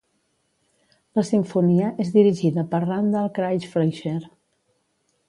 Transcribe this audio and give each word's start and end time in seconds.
La 1.19 1.23
Simfonia 1.27 1.91
és 2.05 2.09
dirigida 2.17 2.63
per 2.71 2.79
Randall 2.85 3.29
Craig 3.37 3.69
Fleischer. 3.75 4.17